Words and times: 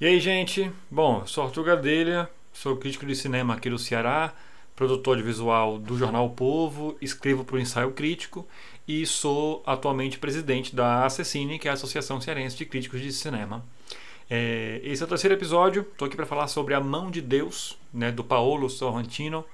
E 0.00 0.06
aí, 0.06 0.18
gente? 0.18 0.72
Bom, 0.90 1.26
sou 1.26 1.44
Arthur 1.44 1.62
Gadelha, 1.62 2.30
sou 2.54 2.74
crítico 2.74 3.04
de 3.04 3.14
cinema 3.14 3.52
aqui 3.52 3.68
do 3.68 3.78
Ceará, 3.78 4.32
produtor 4.74 5.18
de 5.18 5.22
visual 5.22 5.78
do 5.78 5.98
jornal 5.98 6.24
o 6.24 6.30
Povo, 6.30 6.96
escrevo 7.02 7.44
para 7.44 7.56
o 7.56 7.60
Ensaio 7.60 7.92
Crítico 7.92 8.48
e 8.88 9.04
sou 9.04 9.62
atualmente 9.66 10.18
presidente 10.18 10.74
da 10.74 11.04
ACCine, 11.04 11.58
que 11.58 11.68
é 11.68 11.70
a 11.70 11.74
Associação 11.74 12.18
Cearense 12.18 12.56
de 12.56 12.64
Críticos 12.64 13.02
de 13.02 13.12
Cinema. 13.12 13.62
É, 14.30 14.80
esse 14.82 15.02
é 15.02 15.04
o 15.04 15.08
terceiro 15.08 15.34
episódio, 15.34 15.82
estou 15.82 16.06
aqui 16.06 16.16
para 16.16 16.24
falar 16.24 16.46
sobre 16.46 16.72
A 16.72 16.80
Mão 16.80 17.10
de 17.10 17.20
Deus, 17.20 17.76
né, 17.92 18.10
do 18.10 18.24
Paolo 18.24 18.70
Sorrentino. 18.70 19.44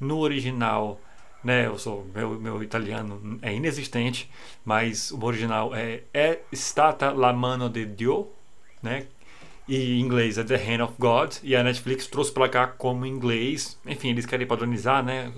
No 0.00 0.20
original, 0.20 0.98
né, 1.44 1.66
eu 1.66 1.78
sou 1.78 2.06
meu, 2.14 2.40
meu 2.40 2.62
italiano 2.62 3.38
é 3.42 3.52
inexistente, 3.52 4.30
mas 4.64 5.10
o 5.10 5.22
original 5.22 5.74
é 5.74 6.04
É 6.14 6.40
Stata 6.54 7.10
la 7.10 7.34
mano 7.34 7.68
de 7.68 7.84
Dio, 7.84 8.28
né, 8.82 9.06
e 9.70 10.00
em 10.00 10.00
inglês 10.00 10.36
é 10.36 10.42
The 10.42 10.56
Hand 10.56 10.84
of 10.84 10.94
God, 10.98 11.36
e 11.44 11.54
a 11.54 11.62
Netflix 11.62 12.08
trouxe 12.08 12.32
para 12.32 12.48
cá 12.48 12.66
como 12.66 13.06
inglês. 13.06 13.78
Enfim, 13.86 14.08
eles 14.10 14.26
querem 14.26 14.44
padronizar, 14.44 15.00
né? 15.00 15.32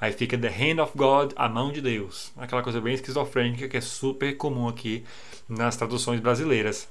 Aí 0.00 0.12
fica 0.12 0.38
The 0.38 0.46
Hand 0.46 0.80
of 0.80 0.96
God, 0.96 1.32
a 1.34 1.48
mão 1.48 1.72
de 1.72 1.80
Deus. 1.80 2.32
Aquela 2.36 2.62
coisa 2.62 2.80
bem 2.80 2.94
esquizofrênica 2.94 3.66
que 3.66 3.76
é 3.76 3.80
super 3.80 4.36
comum 4.36 4.68
aqui 4.68 5.02
nas 5.48 5.76
traduções 5.76 6.20
brasileiras. 6.20 6.88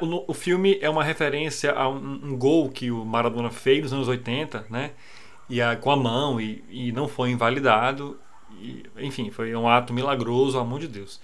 O, 0.00 0.30
o 0.30 0.34
filme 0.34 0.78
é 0.80 0.88
uma 0.88 1.02
referência 1.02 1.72
a 1.72 1.88
um, 1.88 2.20
um, 2.22 2.36
gol 2.38 2.70
que 2.70 2.92
o 2.92 3.04
Maradona 3.04 3.50
fez 3.50 3.82
nos 3.82 3.92
anos 3.92 4.06
80, 4.06 4.66
né? 4.70 4.92
E 5.50 5.60
a, 5.60 5.74
com 5.74 5.90
a 5.90 5.96
mão, 5.96 6.40
e, 6.40 6.62
e 6.70 6.92
não 6.92 7.08
foi 7.08 7.30
invalidado. 7.30 8.16
E, 8.60 8.84
enfim, 8.96 9.28
foi 9.30 9.52
um 9.56 9.68
ato 9.68 9.92
milagroso, 9.92 10.56
a 10.56 10.64
mão 10.64 10.78
de 10.78 10.86
Deus. 10.86 11.20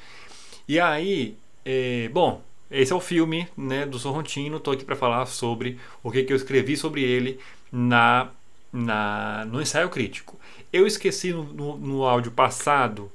E 0.67 0.81
aí, 0.81 1.37
é, 1.65 2.09
bom, 2.13 2.43
esse 2.75 2.93
é 2.93 2.97
o 2.97 3.01
filme 3.01 3.49
né, 3.57 3.87
do 3.87 3.99
Sorrentino. 3.99 4.57
Estou 4.57 4.75
aqui 4.75 4.85
para 4.85 4.97
falar 4.97 5.27
sobre 5.27 5.79
o 6.03 6.11
que, 6.11 6.25
que 6.25 6.33
eu 6.33 6.37
escrevi 6.37 6.77
sobre 6.77 7.03
ele 7.03 7.39
na, 7.71 8.31
na, 8.73 9.45
no 9.47 9.63
ensaio 9.63 9.89
crítico. 9.89 10.39
Eu 10.73 10.87
esqueci 10.87 11.33
no, 11.33 11.45
no, 11.45 11.77
no 11.77 12.05
áudio 12.05 12.33
passado 12.33 13.11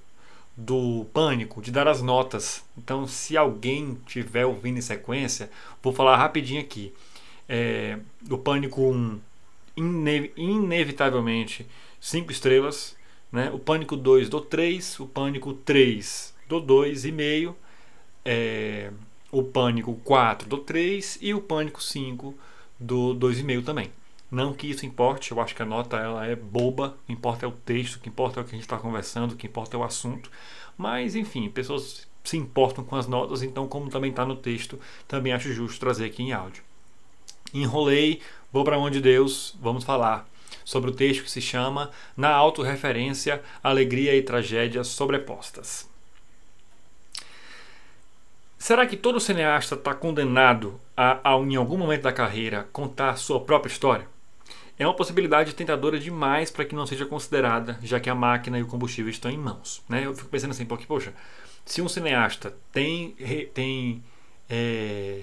do 0.56 1.06
Pânico 1.14 1.62
de 1.62 1.72
dar 1.72 1.88
as 1.88 2.02
notas. 2.02 2.64
Então, 2.78 3.06
se 3.06 3.36
alguém 3.36 3.98
tiver 4.06 4.46
ouvindo 4.46 4.78
em 4.78 4.82
sequência, 4.82 5.50
vou 5.82 5.94
falar 5.94 6.18
rapidinho 6.18 6.62
aqui. 6.62 6.94
É, 7.48 8.00
do 8.22 8.38
Pânico 8.38 8.82
1, 8.82 9.20
ine 9.76 10.32
inevitavelmente 10.38 11.66
5 12.00 12.32
estrelas. 12.32 12.96
Né? 13.32 13.52
O 13.52 13.60
Pânico 13.60 13.98
2 13.98 14.30
do 14.30 14.40
3, 14.40 15.00
o 15.02 15.08
Pânico 15.08 15.54
3 15.54 16.34
do 16.48 16.62
2,5. 16.62 17.54
É, 18.24 18.92
o 19.32 19.44
Pânico 19.44 19.96
4 20.04 20.48
do 20.48 20.58
3 20.58 21.20
e 21.22 21.34
o 21.34 21.42
Pânico 21.42 21.82
5 21.82 22.36
do 22.80 23.16
2,5 23.16 23.64
também. 23.64 23.92
Não 24.32 24.54
que 24.54 24.68
isso 24.68 24.86
importe, 24.86 25.32
eu 25.32 25.42
acho 25.42 25.56
que 25.56 25.62
a 25.62 25.66
nota 25.66 25.98
ela 25.98 26.26
é 26.26 26.36
boba, 26.36 26.96
o 27.04 27.08
que 27.08 27.14
importa 27.14 27.46
é 27.46 27.50
o 27.50 27.52
texto, 27.52 27.96
o 27.96 28.00
que 28.00 28.10
importa 28.10 28.40
é 28.40 28.44
o 28.44 28.46
que 28.46 28.52
a 28.52 28.56
gente 28.56 28.66
está 28.66 28.78
conversando, 28.78 29.32
o 29.32 29.36
que 29.36 29.48
importa 29.48 29.76
é 29.76 29.80
o 29.80 29.84
assunto. 29.84 30.30
Mas, 30.78 31.16
enfim, 31.16 31.50
pessoas 31.50 32.08
se 32.24 32.38
importam 32.38 32.84
com 32.84 32.96
as 32.96 33.08
notas, 33.08 33.42
então, 33.42 33.68
como 33.68 33.90
também 33.90 34.12
está 34.12 34.26
no 34.26 34.36
texto, 34.36 34.80
também 35.08 35.34
acho 35.34 35.52
justo 35.52 35.80
trazer 35.80 36.06
aqui 36.06 36.22
em 36.22 36.32
áudio. 36.32 36.64
Enrolei, 37.52 38.22
vou 38.54 38.64
para 38.64 38.78
onde 38.78 39.02
Deus, 39.02 39.58
vamos 39.60 39.84
falar 39.84 40.30
sobre 40.64 40.92
o 40.92 40.94
texto 40.94 41.24
que 41.24 41.32
se 41.32 41.42
chama 41.42 41.90
Na 42.16 42.30
Autorreferência, 42.30 43.42
Alegria 43.64 44.16
e 44.16 44.22
Tragédia 44.22 44.84
Sobrepostas. 44.84 45.89
Será 48.60 48.86
que 48.86 48.98
todo 48.98 49.22
cineasta 49.22 49.76
está 49.76 49.96
condenado 49.96 50.80
a, 50.96 51.34
a, 51.34 51.38
em 51.38 51.56
algum 51.56 51.78
momento 51.78 52.02
da 52.02 52.12
carreira, 52.12 52.68
contar 52.74 53.16
sua 53.16 53.40
própria 53.40 53.72
história? 53.72 54.06
É 54.78 54.86
uma 54.86 54.94
possibilidade 54.94 55.56
tentadora 55.56 55.98
demais 55.98 56.52
para 56.52 56.66
que 56.66 56.76
não 56.76 56.86
seja 56.86 57.06
considerada, 57.06 57.80
já 57.82 58.02
que 58.02 58.10
a 58.10 58.16
máquina 58.16 58.60
e 58.60 58.62
o 58.62 58.68
combustível 58.68 59.10
estão 59.10 59.32
em 59.32 59.38
mãos. 59.38 59.82
Né? 59.88 60.06
Eu 60.06 60.14
fico 60.14 60.28
pensando 60.30 60.52
assim, 60.52 60.66
porque, 60.66 60.86
poxa, 60.86 61.14
se 61.66 61.82
um 61.82 61.88
cineasta 61.88 62.54
tem, 62.72 63.16
tem 63.54 64.04
é, 64.50 65.22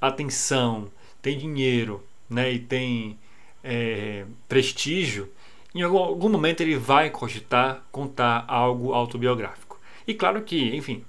atenção, 0.00 0.88
tem 1.20 1.36
dinheiro 1.36 2.04
né, 2.30 2.52
e 2.52 2.60
tem 2.60 3.18
é, 3.62 4.24
prestígio, 4.48 5.28
em 5.74 5.82
algum, 5.82 5.98
algum 5.98 6.28
momento 6.28 6.60
ele 6.60 6.76
vai 6.76 7.10
cogitar 7.10 7.84
contar 7.90 8.44
algo 8.46 8.92
autobiográfico. 8.92 9.80
E 10.06 10.14
claro 10.14 10.42
que, 10.42 10.76
enfim, 10.76 11.04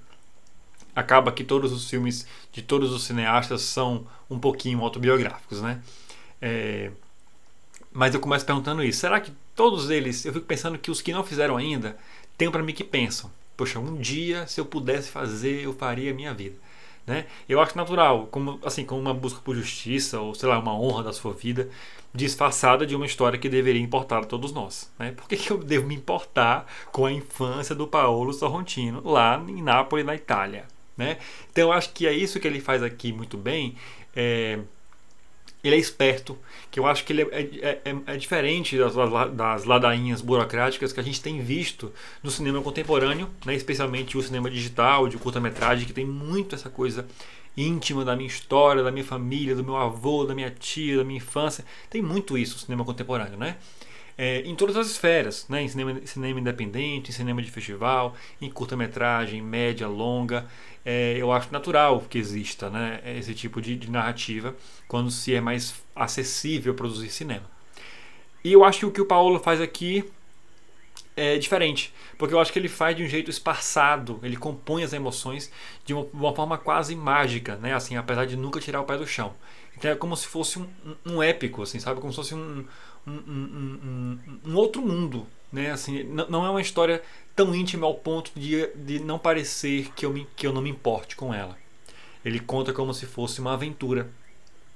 acaba 0.94 1.32
que 1.32 1.44
todos 1.44 1.72
os 1.72 1.88
filmes 1.88 2.26
de 2.52 2.62
todos 2.62 2.92
os 2.92 3.04
cineastas 3.04 3.62
são 3.62 4.06
um 4.28 4.38
pouquinho 4.38 4.80
autobiográficos, 4.80 5.60
né? 5.60 5.82
É, 6.40 6.90
mas 7.92 8.14
eu 8.14 8.20
começo 8.20 8.46
perguntando 8.46 8.82
isso: 8.82 9.00
será 9.00 9.20
que 9.20 9.32
todos 9.54 9.90
eles, 9.90 10.24
eu 10.24 10.32
fico 10.32 10.46
pensando 10.46 10.78
que 10.78 10.90
os 10.90 11.02
que 11.02 11.12
não 11.12 11.24
fizeram 11.24 11.56
ainda, 11.56 11.96
tem 12.38 12.50
para 12.50 12.62
mim 12.62 12.72
que 12.72 12.84
pensam, 12.84 13.30
poxa, 13.56 13.78
um 13.78 13.96
dia 13.96 14.46
se 14.46 14.60
eu 14.60 14.64
pudesse 14.64 15.10
fazer, 15.10 15.64
eu 15.64 15.74
faria 15.74 16.10
a 16.10 16.14
minha 16.14 16.32
vida. 16.32 16.56
Né? 17.06 17.26
Eu 17.48 17.60
acho 17.60 17.76
natural, 17.76 18.28
como 18.30 18.60
assim, 18.64 18.84
como 18.84 19.00
uma 19.00 19.12
busca 19.12 19.40
por 19.40 19.56
justiça 19.56 20.20
ou 20.20 20.34
sei 20.34 20.48
lá, 20.48 20.58
uma 20.58 20.78
honra 20.78 21.02
da 21.02 21.12
sua 21.12 21.32
vida, 21.32 21.68
disfarçada 22.14 22.86
de 22.86 22.94
uma 22.94 23.06
história 23.06 23.38
que 23.38 23.48
deveria 23.48 23.82
importar 23.82 24.18
a 24.18 24.24
todos 24.24 24.52
nós. 24.52 24.90
Né? 24.98 25.12
Por 25.12 25.28
que, 25.28 25.36
que 25.36 25.50
eu 25.50 25.58
devo 25.58 25.86
me 25.86 25.94
importar 25.94 26.66
com 26.92 27.04
a 27.04 27.12
infância 27.12 27.74
do 27.74 27.86
Paolo 27.86 28.32
Sorrentino 28.32 29.02
lá 29.04 29.42
em 29.48 29.62
Nápoles, 29.62 30.06
na 30.06 30.14
Itália? 30.14 30.66
Né? 31.00 31.16
Então 31.50 31.72
acho 31.72 31.94
que 31.94 32.06
é 32.06 32.12
isso 32.12 32.38
que 32.38 32.46
ele 32.46 32.60
faz 32.60 32.82
aqui 32.82 33.10
muito 33.10 33.38
bem. 33.38 33.74
É, 34.14 34.58
ele 35.64 35.76
é 35.76 35.78
esperto, 35.78 36.36
que 36.70 36.78
eu 36.78 36.86
acho 36.86 37.04
que 37.04 37.12
ele 37.14 37.22
é, 37.22 37.40
é, 37.40 37.80
é, 37.86 37.96
é 38.06 38.16
diferente 38.18 38.76
das, 38.76 38.94
das, 39.32 39.64
ladainhas 39.64 40.20
burocráticas 40.20 40.92
que 40.92 41.00
a 41.00 41.02
gente 41.02 41.22
tem 41.22 41.40
visto 41.40 41.90
no 42.22 42.30
cinema 42.30 42.60
contemporâneo, 42.60 43.30
né? 43.46 43.54
especialmente 43.54 44.18
o 44.18 44.22
cinema 44.22 44.50
digital, 44.50 45.08
de 45.08 45.16
curta-metragem, 45.16 45.86
que 45.86 45.92
tem 45.94 46.04
muito 46.04 46.54
essa 46.54 46.68
coisa 46.68 47.06
íntima 47.56 48.04
da 48.04 48.14
minha 48.14 48.28
história, 48.28 48.82
da 48.82 48.92
minha 48.92 49.04
família, 49.04 49.56
do 49.56 49.64
meu 49.64 49.76
avô, 49.76 50.26
da 50.26 50.34
minha 50.34 50.50
tia, 50.50 50.98
da 50.98 51.04
minha 51.04 51.16
infância. 51.16 51.64
Tem 51.88 52.02
muito 52.02 52.36
isso 52.36 52.56
no 52.56 52.60
cinema 52.60 52.84
contemporâneo, 52.84 53.38
né? 53.38 53.56
É, 54.22 54.42
em 54.42 54.54
todas 54.54 54.76
as 54.76 54.88
esferas, 54.88 55.46
né? 55.48 55.62
em 55.62 55.68
cinema, 55.68 55.98
cinema 56.04 56.38
independente, 56.38 57.08
em 57.08 57.12
cinema 57.12 57.40
de 57.40 57.50
festival, 57.50 58.14
em 58.38 58.50
curta-metragem, 58.50 59.40
média, 59.40 59.88
longa. 59.88 60.46
É, 60.84 61.16
eu 61.16 61.32
acho 61.32 61.50
natural 61.50 62.02
que 62.02 62.18
exista 62.18 62.68
né? 62.68 63.00
esse 63.16 63.32
tipo 63.32 63.62
de, 63.62 63.74
de 63.76 63.90
narrativa 63.90 64.54
quando 64.86 65.10
se 65.10 65.34
é 65.34 65.40
mais 65.40 65.82
acessível 65.96 66.74
produzir 66.74 67.08
cinema. 67.08 67.48
E 68.44 68.52
eu 68.52 68.62
acho 68.62 68.80
que 68.80 68.86
o 68.86 68.90
que 68.90 69.00
o 69.00 69.06
Paulo 69.06 69.38
faz 69.38 69.58
aqui 69.58 70.04
é 71.16 71.38
diferente, 71.38 71.92
porque 72.18 72.34
eu 72.34 72.40
acho 72.40 72.52
que 72.52 72.58
ele 72.58 72.68
faz 72.68 72.94
de 72.94 73.02
um 73.02 73.08
jeito 73.08 73.30
esparçado, 73.30 74.20
ele 74.22 74.36
compõe 74.36 74.82
as 74.82 74.92
emoções 74.92 75.50
de 75.82 75.94
uma, 75.94 76.06
uma 76.12 76.34
forma 76.34 76.58
quase 76.58 76.94
mágica, 76.94 77.56
né? 77.56 77.74
Assim, 77.74 77.96
apesar 77.96 78.26
de 78.26 78.36
nunca 78.36 78.60
tirar 78.60 78.82
o 78.82 78.84
pé 78.84 78.98
do 78.98 79.06
chão. 79.06 79.34
Então 79.76 79.90
é 79.90 79.94
como 79.94 80.14
se 80.14 80.26
fosse 80.26 80.58
um, 80.58 80.68
um 81.06 81.22
épico, 81.22 81.62
assim, 81.62 81.80
sabe? 81.80 82.00
Como 82.00 82.12
se 82.12 82.16
fosse 82.16 82.34
um, 82.34 82.66
um, 83.06 84.18
um, 84.46 84.54
outro 84.54 84.82
mundo, 84.82 85.26
né? 85.52 85.70
Assim, 85.70 86.04
não 86.04 86.44
é 86.44 86.50
uma 86.50 86.60
história 86.60 87.02
tão 87.34 87.54
íntima 87.54 87.86
ao 87.86 87.94
ponto 87.94 88.30
de, 88.34 88.66
de 88.74 89.00
não 89.00 89.18
parecer 89.18 89.90
que 89.94 90.04
eu, 90.04 90.10
me, 90.10 90.26
que 90.36 90.46
eu 90.46 90.52
não 90.52 90.62
me 90.62 90.70
importe 90.70 91.16
com 91.16 91.32
ela. 91.32 91.56
Ele 92.24 92.38
conta 92.38 92.72
como 92.72 92.92
se 92.92 93.06
fosse 93.06 93.40
uma 93.40 93.54
aventura, 93.54 94.10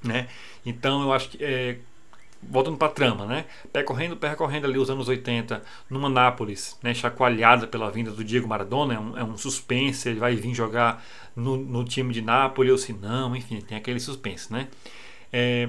né? 0.02 0.28
Então 0.64 1.02
eu 1.02 1.12
acho 1.12 1.30
que 1.30 1.44
é, 1.44 1.78
voltando 2.48 2.76
para 2.76 2.88
a 2.88 2.90
trama, 2.90 3.26
né? 3.26 3.44
Percorrendo, 3.72 4.16
percorrendo 4.16 4.66
ali 4.66 4.78
os 4.78 4.90
anos 4.90 5.08
80 5.08 5.62
numa 5.88 6.08
Nápoles, 6.08 6.78
né? 6.82 6.94
chacoalhada 6.94 7.66
pela 7.66 7.90
vinda 7.90 8.10
do 8.10 8.24
Diego 8.24 8.48
Maradona, 8.48 8.94
é 8.94 8.98
um, 8.98 9.18
é 9.18 9.24
um 9.24 9.36
suspense, 9.36 10.08
ele 10.08 10.18
vai 10.18 10.34
vir 10.34 10.54
jogar 10.54 11.04
no, 11.34 11.56
no, 11.56 11.84
time 11.84 12.12
de 12.12 12.22
Nápoles 12.22 12.72
ou 12.72 12.78
se 12.78 12.92
não, 12.92 13.34
enfim, 13.34 13.60
tem 13.60 13.76
aquele 13.76 14.00
suspense, 14.00 14.52
né? 14.52 14.68
É, 15.32 15.68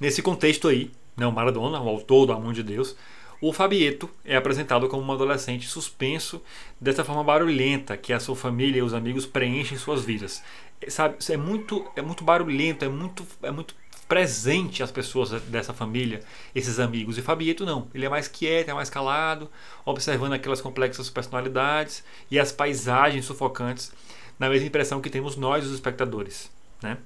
nesse 0.00 0.22
contexto 0.22 0.68
aí, 0.68 0.90
né, 1.16 1.26
o 1.26 1.32
Maradona, 1.32 1.80
o 1.80 1.88
autor 1.88 2.26
do 2.26 2.32
Amor 2.32 2.52
de 2.52 2.62
Deus, 2.62 2.96
o 3.42 3.52
Fabieto 3.52 4.08
é 4.24 4.36
apresentado 4.36 4.88
como 4.88 5.02
um 5.02 5.12
adolescente 5.12 5.66
suspenso 5.66 6.40
dessa 6.80 7.04
forma 7.04 7.24
barulhenta 7.24 7.96
que 7.96 8.12
a 8.12 8.20
sua 8.20 8.36
família 8.36 8.78
e 8.78 8.82
os 8.82 8.94
amigos 8.94 9.26
preenchem 9.26 9.76
suas 9.76 10.04
vidas. 10.04 10.40
É, 10.80 10.88
sabe, 10.88 11.16
é 11.28 11.36
muito, 11.36 11.84
é 11.96 12.02
muito 12.02 12.22
barulhento, 12.22 12.84
é 12.84 12.88
muito, 12.88 13.26
é 13.42 13.50
muito 13.50 13.74
presente 14.06 14.80
as 14.80 14.92
pessoas 14.92 15.30
dessa 15.42 15.72
família, 15.72 16.20
esses 16.54 16.78
amigos. 16.78 17.18
E 17.18 17.22
Fabieto 17.22 17.66
não, 17.66 17.88
ele 17.92 18.06
é 18.06 18.08
mais 18.08 18.28
quieto, 18.28 18.68
é 18.68 18.74
mais 18.74 18.88
calado, 18.88 19.50
observando 19.84 20.34
aquelas 20.34 20.60
complexas 20.60 21.10
personalidades 21.10 22.04
e 22.30 22.38
as 22.38 22.52
paisagens 22.52 23.24
sufocantes, 23.24 23.92
na 24.38 24.48
mesma 24.48 24.68
impressão 24.68 25.00
que 25.00 25.10
temos 25.10 25.34
nós, 25.34 25.66
os 25.66 25.72
espectadores. 25.72 26.48
Né? 26.80 26.96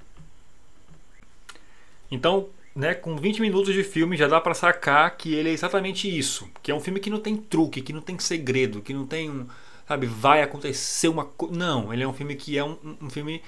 Então, 2.11 2.49
né, 2.77 2.95
com 2.95 3.17
20 3.17 3.41
minutos 3.41 3.73
de 3.73 3.83
filme 3.83 4.19
já 4.19 4.29
dá 4.29 4.39
para 4.39 4.53
sacar 4.53 5.17
que 5.17 5.35
ele 5.35 5.49
é 5.49 5.53
exatamente 5.53 6.07
isso, 6.07 6.47
que 6.63 6.71
é 6.71 6.75
um 6.75 6.81
filme 6.81 7.01
que 7.01 7.09
não 7.09 7.19
tem 7.19 7.35
truque, 7.35 7.81
que 7.81 7.93
não 7.93 8.03
tem 8.03 8.19
segredo, 8.19 8.83
que 8.83 8.93
não 8.93 9.07
tem 9.07 9.31
um, 9.31 9.47
sabe, 9.89 10.07
vai 10.07 10.43
acontecer 10.43 11.09
uma 11.09 11.25
coisa. 11.25 11.57
Não, 11.57 11.93
ele 11.93 12.03
é 12.03 12.09
um 12.09 12.13
filme 12.13 12.37
que 12.37 12.59
é 12.59 12.63
um, 12.63 12.77
um 13.01 13.09
filme. 13.09 13.43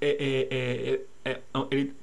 É, 0.00 0.08
é, 0.08 0.48
é, 0.50 1.00
é, 1.24 1.30
é 1.30 1.40
ele 1.72 1.94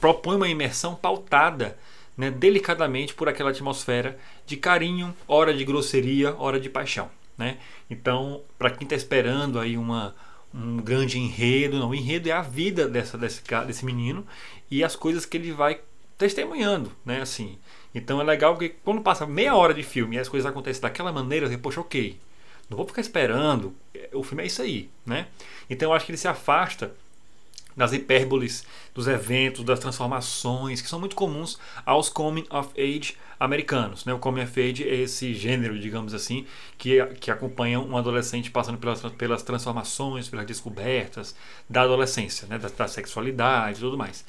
propõe 0.00 0.36
uma 0.36 0.48
imersão 0.48 0.96
pautada 0.96 1.78
né, 2.16 2.28
delicadamente 2.28 3.14
por 3.14 3.28
aquela 3.28 3.50
atmosfera 3.50 4.18
de 4.44 4.56
carinho, 4.56 5.14
hora 5.28 5.54
de 5.54 5.64
grosseria, 5.64 6.34
hora 6.34 6.58
de 6.58 6.68
paixão. 6.68 7.08
Né? 7.38 7.58
Então, 7.88 8.42
para 8.58 8.70
quem 8.70 8.84
está 8.84 8.96
esperando 8.96 9.60
aí 9.60 9.76
uma, 9.76 10.14
um 10.52 10.78
grande 10.78 11.18
enredo, 11.18 11.78
não, 11.78 11.90
o 11.90 11.94
enredo 11.94 12.28
é 12.28 12.32
a 12.32 12.42
vida 12.42 12.88
dessa, 12.88 13.16
desse, 13.16 13.42
desse 13.66 13.84
menino 13.84 14.26
e 14.68 14.82
as 14.82 14.96
coisas 14.96 15.24
que 15.24 15.36
ele 15.36 15.52
vai 15.52 15.80
testemunhando, 16.18 16.92
né? 17.04 17.20
Assim, 17.20 17.58
então 17.94 18.20
é 18.20 18.24
legal 18.24 18.54
porque 18.54 18.74
quando 18.84 19.00
passa 19.00 19.26
meia 19.26 19.54
hora 19.54 19.74
de 19.74 19.82
filme 19.82 20.16
e 20.16 20.18
as 20.18 20.28
coisas 20.28 20.48
acontecem 20.48 20.82
daquela 20.82 21.12
maneira, 21.12 21.48
você, 21.48 21.58
poxa, 21.58 21.80
ok, 21.80 22.18
não 22.68 22.76
vou 22.76 22.86
ficar 22.86 23.00
esperando, 23.00 23.74
o 24.12 24.22
filme 24.22 24.42
é 24.42 24.46
isso 24.46 24.62
aí, 24.62 24.90
né? 25.04 25.28
Então 25.70 25.90
eu 25.90 25.94
acho 25.94 26.04
que 26.04 26.12
ele 26.12 26.18
se 26.18 26.28
afasta 26.28 26.92
das 27.76 27.92
hipérboles, 27.92 28.64
dos 28.94 29.06
eventos, 29.06 29.62
das 29.62 29.78
transformações 29.78 30.80
que 30.80 30.88
são 30.88 30.98
muito 30.98 31.14
comuns 31.14 31.58
aos 31.84 32.08
coming 32.08 32.46
of 32.48 32.70
age 32.80 33.16
americanos. 33.38 34.06
Né? 34.06 34.14
O 34.14 34.18
coming 34.18 34.42
of 34.42 34.58
age 34.58 34.82
é 34.82 34.94
esse 34.94 35.34
gênero, 35.34 35.78
digamos 35.78 36.14
assim, 36.14 36.46
que, 36.78 37.04
que 37.20 37.30
acompanha 37.30 37.78
um 37.78 37.94
adolescente 37.94 38.50
passando 38.50 38.78
pelas, 38.78 39.02
pelas 39.12 39.42
transformações, 39.42 40.26
pelas 40.26 40.46
descobertas 40.46 41.36
da 41.68 41.82
adolescência, 41.82 42.48
né? 42.48 42.58
da, 42.58 42.68
da 42.68 42.88
sexualidade 42.88 43.76
e 43.76 43.80
tudo 43.80 43.98
mais 43.98 44.24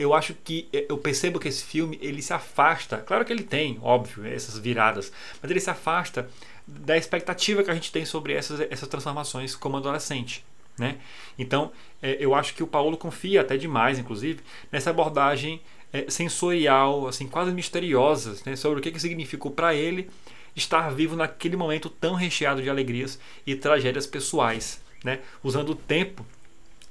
eu 0.00 0.14
acho 0.14 0.32
que 0.32 0.66
eh, 0.72 0.86
eu 0.88 0.96
percebo 0.96 1.38
que 1.38 1.46
esse 1.46 1.62
filme 1.62 1.98
ele 2.00 2.22
se 2.22 2.32
afasta, 2.32 2.96
claro 2.98 3.22
que 3.22 3.32
ele 3.32 3.42
tem, 3.42 3.78
óbvio, 3.82 4.26
essas 4.26 4.56
viradas, 4.58 5.12
mas 5.42 5.50
ele 5.50 5.60
se 5.60 5.68
afasta 5.68 6.28
da 6.66 6.96
expectativa 6.96 7.62
que 7.62 7.70
a 7.70 7.74
gente 7.74 7.92
tem 7.92 8.06
sobre 8.06 8.32
essas, 8.32 8.60
essas 8.60 8.88
transformações 8.88 9.54
como 9.54 9.76
adolescente. 9.76 10.42
Né? 10.78 10.96
Então, 11.38 11.70
é, 12.00 12.16
eu 12.18 12.34
acho 12.34 12.54
que 12.54 12.62
o 12.62 12.66
Paulo 12.66 12.96
confia 12.96 13.42
até 13.42 13.58
demais, 13.58 13.98
inclusive, 13.98 14.40
nessa 14.72 14.88
abordagem 14.88 15.60
é, 15.92 16.08
sensorial, 16.08 17.06
assim, 17.06 17.28
quase 17.28 17.52
misteriosa, 17.52 18.40
né, 18.46 18.56
sobre 18.56 18.78
o 18.78 18.82
que, 18.82 18.90
que 18.90 18.98
significou 18.98 19.50
para 19.50 19.74
ele 19.74 20.08
estar 20.56 20.90
vivo 20.90 21.14
naquele 21.14 21.56
momento 21.56 21.90
tão 21.90 22.14
recheado 22.14 22.62
de 22.62 22.70
alegrias 22.70 23.20
e 23.46 23.54
tragédias 23.54 24.06
pessoais, 24.06 24.80
né? 25.04 25.20
usando 25.42 25.70
o 25.70 25.74
tempo, 25.74 26.24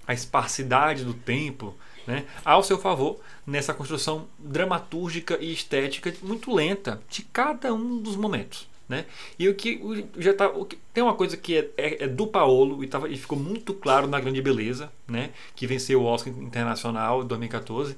a 0.07 0.13
esparsidade 0.13 1.03
do 1.03 1.13
tempo, 1.13 1.75
né, 2.09 2.25
ao 2.44 2.63
seu 2.63 2.79
favor 2.79 3.19
nessa 3.45 3.71
construção 3.71 4.27
dramatúrgica 4.39 5.38
e 5.39 5.53
estética 5.53 6.11
muito 6.23 6.51
lenta 6.51 7.00
de 7.07 7.21
cada 7.21 7.71
um 7.71 8.01
dos 8.01 8.15
momentos. 8.15 8.67
Né? 8.88 9.06
E 9.38 9.47
o 9.47 9.53
que 9.53 10.07
já 10.17 10.33
tá, 10.33 10.50
o 10.50 10.65
que, 10.65 10.75
tem 10.91 11.03
uma 11.03 11.13
coisa 11.13 11.38
que 11.38 11.56
é, 11.56 11.69
é, 11.77 12.06
é 12.06 12.07
do 12.07 12.25
Paolo 12.25 12.83
e, 12.83 12.88
tava, 12.88 13.07
e 13.07 13.15
ficou 13.15 13.38
muito 13.38 13.75
claro 13.75 14.07
na 14.07 14.19
Grande 14.19 14.41
Beleza, 14.41 14.91
né? 15.07 15.29
que 15.56 15.67
venceu 15.67 16.01
o 16.01 16.06
Oscar 16.06 16.33
Internacional 16.33 17.21
em 17.21 17.27
2014. 17.27 17.95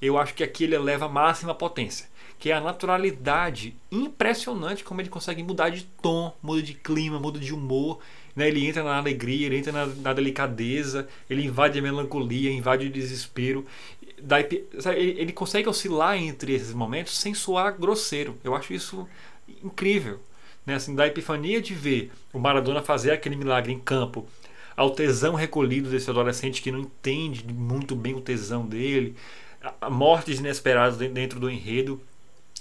Eu 0.00 0.16
acho 0.16 0.32
que 0.32 0.42
aqui 0.42 0.64
ele 0.64 0.74
eleva 0.74 1.04
a 1.04 1.10
máxima 1.10 1.54
potência, 1.54 2.08
que 2.38 2.50
é 2.50 2.54
a 2.54 2.60
naturalidade 2.62 3.76
impressionante 3.92 4.82
como 4.82 5.02
ele 5.02 5.10
consegue 5.10 5.42
mudar 5.42 5.68
de 5.68 5.82
tom, 6.00 6.34
muda 6.42 6.62
de 6.62 6.72
clima, 6.72 7.20
muda 7.20 7.38
de 7.38 7.52
humor. 7.52 7.98
Né? 8.34 8.48
Ele 8.48 8.66
entra 8.66 8.82
na 8.82 8.96
alegria, 8.96 9.46
ele 9.46 9.58
entra 9.58 9.72
na, 9.72 9.86
na 9.86 10.12
delicadeza, 10.12 11.08
ele 11.28 11.44
invade 11.44 11.78
a 11.78 11.82
melancolia, 11.82 12.50
invade 12.50 12.86
o 12.86 12.90
desespero. 12.90 13.66
Daí, 14.22 14.46
ele, 14.96 15.20
ele 15.20 15.32
consegue 15.32 15.68
oscilar 15.68 16.16
entre 16.16 16.52
esses 16.54 16.72
momentos 16.74 17.16
sem 17.18 17.34
soar 17.34 17.78
grosseiro. 17.78 18.36
Eu 18.44 18.54
acho 18.54 18.72
isso 18.72 19.08
incrível 19.62 20.20
né? 20.64 20.74
assim, 20.74 20.94
da 20.94 21.06
epifania 21.06 21.60
de 21.60 21.74
ver 21.74 22.12
o 22.32 22.38
Maradona 22.38 22.82
fazer 22.82 23.10
aquele 23.10 23.36
milagre 23.36 23.72
em 23.72 23.78
campo, 23.78 24.26
ao 24.76 24.90
tesão 24.90 25.34
recolhido 25.34 25.90
desse 25.90 26.08
adolescente 26.08 26.62
que 26.62 26.70
não 26.70 26.80
entende 26.80 27.44
muito 27.52 27.94
bem 27.94 28.14
o 28.14 28.20
tesão 28.20 28.66
dele, 28.66 29.14
a 29.80 29.90
mortes 29.90 30.38
inesperadas 30.38 30.96
dentro 30.96 31.38
do 31.38 31.50
enredo, 31.50 32.00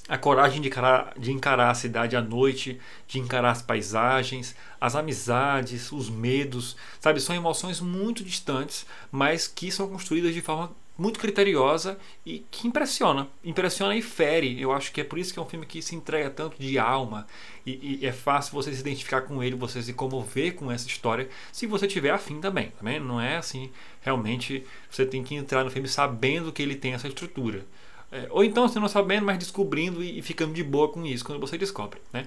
a 0.09 0.17
coragem 0.17 0.59
de 0.59 0.67
encarar, 0.67 1.13
de 1.17 1.31
encarar 1.31 1.69
a 1.69 1.75
cidade 1.75 2.15
à 2.15 2.21
noite, 2.21 2.79
de 3.07 3.19
encarar 3.19 3.51
as 3.51 3.61
paisagens, 3.61 4.55
as 4.81 4.95
amizades, 4.95 5.91
os 5.91 6.09
medos, 6.09 6.75
sabe? 6.99 7.21
São 7.21 7.35
emoções 7.35 7.79
muito 7.79 8.23
distantes, 8.23 8.87
mas 9.11 9.47
que 9.47 9.71
são 9.71 9.87
construídas 9.87 10.33
de 10.33 10.41
forma 10.41 10.71
muito 10.97 11.19
criteriosa 11.19 11.97
e 12.25 12.45
que 12.51 12.67
impressiona. 12.67 13.27
Impressiona 13.43 13.95
e 13.95 14.01
fere. 14.01 14.59
Eu 14.59 14.73
acho 14.73 14.91
que 14.91 14.99
é 14.99 15.03
por 15.03 15.17
isso 15.17 15.31
que 15.31 15.39
é 15.39 15.41
um 15.41 15.45
filme 15.45 15.65
que 15.65 15.81
se 15.81 15.95
entrega 15.95 16.29
tanto 16.29 16.59
de 16.59 16.77
alma 16.77 17.25
e, 17.65 17.99
e 18.01 18.05
é 18.05 18.11
fácil 18.11 18.53
você 18.53 18.73
se 18.73 18.81
identificar 18.81 19.21
com 19.21 19.41
ele, 19.41 19.55
você 19.55 19.81
se 19.81 19.93
comover 19.93 20.55
com 20.55 20.71
essa 20.71 20.87
história, 20.87 21.29
se 21.53 21.65
você 21.65 21.87
tiver 21.87 22.09
afim 22.09 22.41
também. 22.41 22.71
também. 22.77 22.99
Não 22.99 23.21
é 23.21 23.37
assim, 23.37 23.71
realmente 24.01 24.65
você 24.89 25.05
tem 25.05 25.23
que 25.23 25.35
entrar 25.35 25.63
no 25.63 25.71
filme 25.71 25.87
sabendo 25.87 26.51
que 26.51 26.61
ele 26.61 26.75
tem 26.75 26.93
essa 26.93 27.07
estrutura. 27.07 27.65
É, 28.11 28.27
ou 28.31 28.43
então 28.43 28.67
você 28.67 28.79
não 28.79 28.87
sabendo, 28.87 29.25
mas 29.25 29.37
descobrindo 29.37 30.03
e, 30.03 30.19
e 30.19 30.21
ficando 30.21 30.53
de 30.53 30.63
boa 30.63 30.89
com 30.89 31.05
isso 31.05 31.23
quando 31.23 31.39
você 31.39 31.57
descobre. 31.57 31.99
Né? 32.11 32.25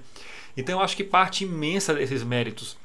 Então 0.56 0.78
eu 0.78 0.84
acho 0.84 0.96
que 0.96 1.04
parte 1.04 1.44
imensa 1.44 1.94
desses 1.94 2.22
méritos 2.22 2.76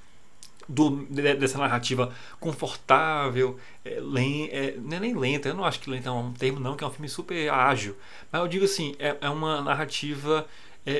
do, 0.67 1.05
dessa 1.09 1.57
narrativa 1.57 2.13
confortável, 2.39 3.57
é, 3.85 3.99
len, 4.01 4.49
é, 4.51 4.75
não 4.77 4.97
é 4.97 4.99
nem 4.99 5.15
lenta, 5.15 5.49
eu 5.49 5.55
não 5.55 5.63
acho 5.63 5.79
que 5.79 5.89
lenta 5.89 6.09
é 6.09 6.11
um 6.11 6.33
termo 6.33 6.59
não, 6.59 6.75
que 6.75 6.83
é 6.83 6.87
um 6.87 6.91
filme 6.91 7.07
super 7.07 7.49
ágil, 7.49 7.95
mas 8.31 8.41
eu 8.41 8.47
digo 8.47 8.65
assim, 8.65 8.95
é, 8.99 9.15
é 9.21 9.29
uma 9.29 9.61
narrativa 9.61 10.45
é, 10.85 10.91
é, 10.91 10.95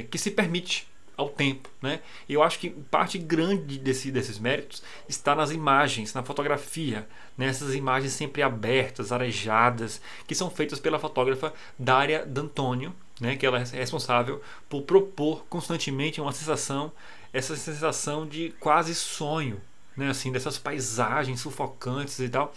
é, 0.00 0.02
que 0.04 0.18
se 0.18 0.30
permite 0.30 0.86
ao 1.16 1.28
tempo, 1.28 1.68
né? 1.80 2.00
Eu 2.28 2.42
acho 2.42 2.58
que 2.58 2.70
parte 2.70 3.18
grande 3.18 3.78
desse, 3.78 4.10
desses 4.10 4.38
méritos 4.38 4.82
está 5.08 5.34
nas 5.34 5.50
imagens, 5.50 6.14
na 6.14 6.22
fotografia, 6.22 7.06
nessas 7.36 7.70
né? 7.70 7.76
imagens 7.76 8.12
sempre 8.12 8.42
abertas, 8.42 9.12
arejadas, 9.12 10.00
que 10.26 10.34
são 10.34 10.50
feitas 10.50 10.80
pela 10.80 10.98
fotógrafa 10.98 11.52
Daria 11.78 12.24
D'Antonio, 12.24 12.94
né? 13.20 13.36
Que 13.36 13.46
ela 13.46 13.60
é 13.60 13.64
responsável 13.64 14.40
por 14.68 14.82
propor 14.82 15.44
constantemente 15.48 16.20
uma 16.20 16.32
sensação 16.32 16.92
essa 17.32 17.56
sensação 17.56 18.26
de 18.26 18.50
quase 18.60 18.94
sonho, 18.94 19.60
né? 19.96 20.10
assim, 20.10 20.30
dessas 20.30 20.58
paisagens 20.58 21.40
sufocantes 21.40 22.18
e 22.18 22.28
tal. 22.28 22.52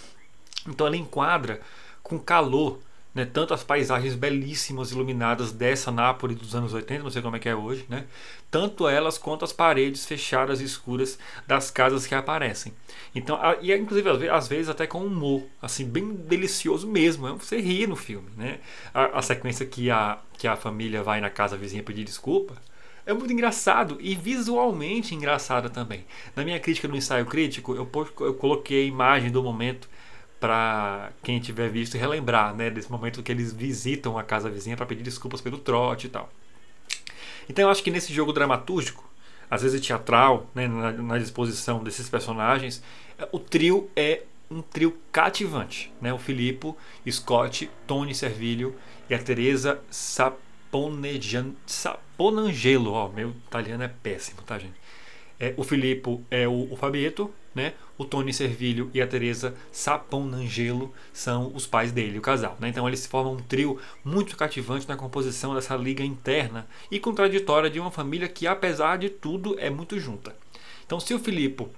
Então 0.68 0.86
ela 0.86 0.98
enquadra 0.98 1.62
com 2.04 2.20
calor 2.20 2.80
né, 3.16 3.24
tanto 3.24 3.54
as 3.54 3.64
paisagens 3.64 4.14
belíssimas 4.14 4.92
iluminadas 4.92 5.54
dessa 5.54 5.90
Nápoles 5.90 6.38
dos 6.38 6.54
anos 6.54 6.74
80, 6.74 7.02
não 7.02 7.10
sei 7.10 7.22
como 7.22 7.38
é 7.38 7.40
que 7.40 7.48
é 7.48 7.56
hoje, 7.56 7.86
né, 7.88 8.04
tanto 8.52 8.90
elas 8.90 9.18
quanto 9.18 9.46
as 9.46 9.54
paredes 9.54 10.06
fechadas 10.06 10.60
e 10.60 10.66
escuras 10.66 11.18
das 11.48 11.72
casas 11.72 12.06
que 12.06 12.14
aparecem. 12.14 12.74
Então, 13.16 13.38
a, 13.38 13.56
e 13.62 13.74
inclusive 13.74 14.30
às 14.30 14.48
vezes 14.50 14.68
até 14.68 14.86
com 14.86 15.00
humor, 15.00 15.44
assim, 15.62 15.86
bem 15.86 16.14
delicioso 16.14 16.86
mesmo, 16.86 17.38
você 17.38 17.60
ri 17.60 17.88
no 17.88 17.96
filme, 17.96 18.30
né? 18.36 18.60
A, 18.94 19.20
a 19.20 19.22
sequência 19.22 19.66
que 19.66 19.90
a, 19.90 20.20
que 20.38 20.48
a 20.48 20.58
família 20.58 21.02
vai 21.02 21.22
na 21.22 21.30
casa 21.30 21.56
vizinha 21.56 21.82
pedir 21.82 22.04
desculpa, 22.04 22.62
é 23.06 23.14
muito 23.14 23.32
engraçado 23.32 23.98
e 24.02 24.16
visualmente 24.16 25.16
engraçado 25.16 25.70
também. 25.70 26.04
Na 26.36 26.44
minha 26.44 26.60
crítica 26.60 26.88
no 26.88 26.98
ensaio 26.98 27.26
crítico, 27.26 27.76
eu, 27.76 27.90
eu 28.20 28.34
coloquei 28.34 28.84
a 28.84 28.88
imagem 28.88 29.32
do 29.32 29.44
momento 29.44 29.88
para 30.46 31.12
quem 31.24 31.40
tiver 31.40 31.68
visto 31.70 31.98
relembrar, 31.98 32.54
né, 32.54 32.70
desse 32.70 32.92
momento 32.92 33.24
que 33.24 33.32
eles 33.32 33.52
visitam 33.52 34.16
a 34.16 34.22
casa 34.22 34.48
vizinha 34.48 34.78
para 34.78 34.86
pedir 34.86 35.02
desculpas 35.02 35.42
pelo 35.42 35.58
trote 35.58 36.06
e 36.06 36.10
tal. 36.12 36.30
Então 37.50 37.66
eu 37.66 37.72
acho 37.72 37.82
que 37.82 37.90
nesse 37.90 38.14
jogo 38.14 38.32
dramatúrgico, 38.32 39.04
às 39.50 39.64
vezes 39.64 39.82
teatral, 39.82 40.46
né, 40.54 40.68
na, 40.68 40.92
na 40.92 41.18
disposição 41.18 41.84
desses 41.84 42.08
personagens, 42.08 42.84
o 43.32 43.40
trio 43.40 43.90
é 43.96 44.22
um 44.52 44.62
trio 44.62 44.96
cativante, 45.12 45.92
né? 46.00 46.14
O 46.14 46.20
Filippo, 46.20 46.78
Scott, 47.10 47.68
Tony 47.88 48.14
Servilio 48.14 48.76
e 49.10 49.16
a 49.16 49.20
Teresa 49.20 49.82
Sap 49.90 50.38
Saponangelo, 51.66 52.92
ó, 52.92 53.08
meu 53.08 53.30
italiano 53.30 53.82
é 53.84 53.88
péssimo, 53.88 54.42
tá, 54.44 54.60
gente? 54.60 54.76
É, 55.40 55.54
o 55.58 55.64
Filippo 55.64 56.24
é 56.32 56.48
o, 56.48 56.72
o 56.72 56.76
Fabietto, 56.76 57.32
né? 57.54 57.74
O 57.98 58.04
Tony 58.04 58.34
Servilho 58.34 58.90
e 58.94 59.02
a 59.02 59.08
Teresa 59.08 59.56
Saponangelo 59.72 60.94
são 61.14 61.52
os 61.56 61.66
pais 61.66 61.92
dele, 61.92 62.20
o 62.20 62.22
casal. 62.22 62.58
Né? 62.60 62.70
Então 62.70 62.88
eles 62.88 63.06
formam 63.06 63.34
um 63.34 63.42
trio 63.42 63.80
muito 64.04 64.36
cativante 64.36 64.88
na 64.88 64.98
composição 64.98 65.56
dessa 65.56 65.76
liga 65.76 66.04
interna 66.04 66.68
e 66.92 67.00
contraditória 67.00 67.70
de 67.70 67.80
uma 67.80 67.92
família 67.92 68.28
que, 68.28 68.46
apesar 68.46 68.98
de 68.98 69.10
tudo, 69.10 69.58
é 69.60 69.70
muito 69.70 69.98
junta. 70.00 70.36
Então, 70.86 71.00
se 71.00 71.14
o 71.14 71.20
Filippo 71.20 71.70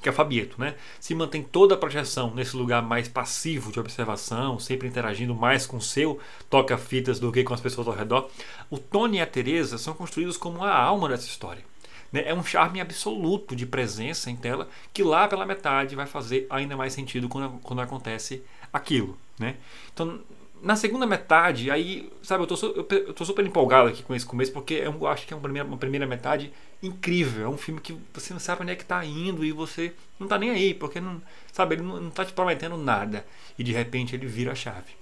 que 0.00 0.08
é 0.08 0.12
o 0.12 0.14
Fabieto, 0.14 0.58
né? 0.58 0.76
Se 0.98 1.14
mantém 1.14 1.42
toda 1.42 1.74
a 1.74 1.78
projeção 1.78 2.34
nesse 2.34 2.56
lugar 2.56 2.82
mais 2.82 3.06
passivo 3.06 3.70
de 3.70 3.78
observação, 3.78 4.58
sempre 4.58 4.88
interagindo 4.88 5.34
mais 5.34 5.66
com 5.66 5.76
o 5.76 5.80
seu 5.80 6.18
toca-fitas 6.48 7.20
do 7.20 7.30
que 7.30 7.44
com 7.44 7.52
as 7.52 7.60
pessoas 7.60 7.86
ao 7.86 7.94
redor. 7.94 8.30
O 8.70 8.78
Tony 8.78 9.18
e 9.18 9.20
a 9.20 9.26
Teresa 9.26 9.76
são 9.76 9.92
construídos 9.92 10.36
como 10.36 10.64
a 10.64 10.74
alma 10.74 11.08
dessa 11.08 11.26
história. 11.26 11.69
Né? 12.12 12.24
É 12.26 12.34
um 12.34 12.44
charme 12.44 12.80
absoluto 12.80 13.54
de 13.54 13.66
presença 13.66 14.30
em 14.30 14.36
tela 14.36 14.68
que 14.92 15.02
lá 15.02 15.28
pela 15.28 15.46
metade 15.46 15.94
vai 15.94 16.06
fazer 16.06 16.46
ainda 16.50 16.76
mais 16.76 16.92
sentido 16.92 17.28
quando, 17.28 17.58
quando 17.60 17.80
acontece 17.80 18.42
aquilo, 18.72 19.18
né? 19.38 19.56
Então 19.92 20.20
na 20.62 20.76
segunda 20.76 21.06
metade, 21.06 21.70
aí, 21.70 22.12
sabe, 22.22 22.44
eu 22.44 22.46
tô, 22.46 22.66
eu, 22.66 23.14
tô 23.14 23.24
super 23.24 23.44
empolgado 23.46 23.88
aqui 23.88 24.02
com 24.02 24.14
esse 24.14 24.26
começo, 24.26 24.52
porque 24.52 24.74
eu 24.74 25.06
acho 25.06 25.26
que 25.26 25.32
é 25.32 25.36
uma 25.36 25.42
primeira, 25.42 25.66
uma 25.66 25.78
primeira 25.78 26.06
metade 26.06 26.52
incrível. 26.82 27.44
É 27.44 27.48
um 27.48 27.56
filme 27.56 27.80
que 27.80 27.96
você 28.12 28.32
não 28.32 28.40
sabe 28.40 28.62
onde 28.62 28.72
é 28.72 28.76
que 28.76 28.84
tá 28.84 29.04
indo 29.04 29.44
e 29.44 29.52
você 29.52 29.94
não 30.18 30.28
tá 30.28 30.38
nem 30.38 30.50
aí, 30.50 30.74
porque 30.74 31.00
não, 31.00 31.20
sabe, 31.50 31.76
ele 31.76 31.82
não, 31.82 32.00
não 32.00 32.10
tá 32.10 32.24
te 32.24 32.32
prometendo 32.32 32.76
nada. 32.76 33.24
E 33.58 33.64
de 33.64 33.72
repente 33.72 34.14
ele 34.14 34.26
vira 34.26 34.52
a 34.52 34.54
chave. 34.54 34.92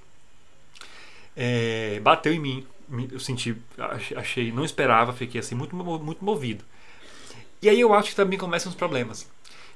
É, 1.36 2.00
bateu 2.00 2.32
em 2.32 2.40
mim, 2.40 2.66
eu 3.10 3.20
senti, 3.20 3.56
achei, 4.16 4.52
não 4.52 4.64
esperava, 4.64 5.12
fiquei 5.12 5.40
assim 5.40 5.54
muito, 5.54 5.74
muito 5.74 6.24
movido. 6.24 6.64
E 7.60 7.68
aí 7.68 7.80
eu 7.80 7.92
acho 7.92 8.10
que 8.10 8.16
também 8.16 8.38
começam 8.38 8.70
os 8.70 8.76
problemas. 8.76 9.28